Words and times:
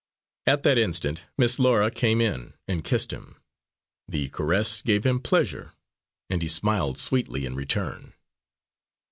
At 0.47 0.63
that 0.63 0.79
instant 0.79 1.25
Miss 1.37 1.59
Laura 1.59 1.91
came 1.91 2.21
in 2.21 2.55
and 2.67 2.83
kissed 2.83 3.13
him. 3.13 3.35
The 4.07 4.29
caress 4.29 4.81
gave 4.81 5.05
him 5.05 5.19
pleasure, 5.19 5.73
and 6.27 6.41
he 6.41 6.47
smiled 6.49 6.97
sweetly 6.97 7.45
in 7.45 7.53
return. 7.53 8.13